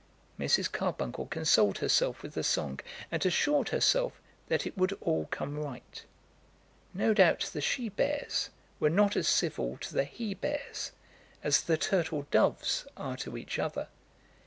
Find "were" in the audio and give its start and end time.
8.79-8.89